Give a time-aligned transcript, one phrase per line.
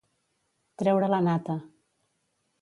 [0.83, 1.59] Treure la nata.